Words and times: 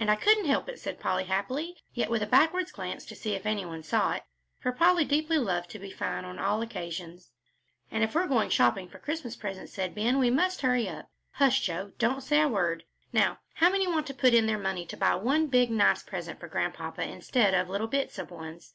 "And 0.00 0.10
I 0.10 0.16
couldn't 0.16 0.46
help 0.46 0.70
it," 0.70 0.80
said 0.80 0.98
Polly, 0.98 1.24
happily, 1.24 1.76
yet 1.92 2.08
with 2.08 2.22
a 2.22 2.26
backward 2.26 2.72
glance 2.72 3.04
to 3.04 3.14
see 3.14 3.34
if 3.34 3.44
any 3.44 3.66
one 3.66 3.82
saw 3.82 4.12
it, 4.14 4.22
for 4.58 4.72
Polly 4.72 5.04
deeply 5.04 5.36
loved 5.36 5.68
to 5.68 5.78
be 5.78 5.90
fine 5.90 6.24
on 6.24 6.38
all 6.38 6.62
occasions. 6.62 7.30
"And 7.90 8.02
if 8.02 8.14
we 8.14 8.22
are 8.22 8.26
going 8.26 8.48
shopping 8.48 8.88
for 8.88 8.98
Christmas 8.98 9.36
presents," 9.36 9.74
said 9.74 9.94
Ben, 9.94 10.18
"we 10.18 10.30
must 10.30 10.62
hurry 10.62 10.88
up. 10.88 11.10
Hush, 11.32 11.60
Joe, 11.60 11.92
don't 11.98 12.22
say 12.22 12.40
a 12.40 12.48
word. 12.48 12.84
Now 13.12 13.40
how 13.56 13.68
many 13.70 13.86
want 13.86 14.06
to 14.06 14.14
put 14.14 14.32
in 14.32 14.46
their 14.46 14.56
money 14.56 14.86
to 14.86 14.96
buy 14.96 15.14
one 15.14 15.48
big, 15.48 15.70
nice 15.70 16.02
present 16.02 16.40
for 16.40 16.48
Grandpapa 16.48 17.02
instead 17.02 17.52
of 17.52 17.68
little 17.68 17.86
bits 17.86 18.18
of 18.18 18.30
ones? 18.30 18.72